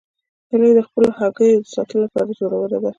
[0.49, 2.89] هیلۍ د خپلو هګیو د ساتلو لپاره زړوره ده